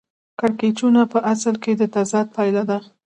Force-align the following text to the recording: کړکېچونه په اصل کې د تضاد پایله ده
کړکېچونه 0.39 1.01
په 1.13 1.19
اصل 1.33 1.55
کې 1.63 1.71
د 1.79 1.81
تضاد 1.95 2.27
پایله 2.35 2.63
ده 2.69 2.79